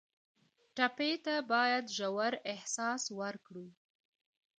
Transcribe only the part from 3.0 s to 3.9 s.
ورکړو.